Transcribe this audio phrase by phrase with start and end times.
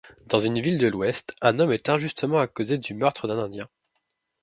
[0.25, 3.69] Dans une ville de l'Ouest, un homme est injustement accusé du meurtre d'un indien.